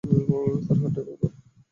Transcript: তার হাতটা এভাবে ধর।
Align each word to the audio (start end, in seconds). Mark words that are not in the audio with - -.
তার 0.65 0.77
হাতটা 0.79 0.99
এভাবে 1.03 1.15
ধর। 1.21 1.31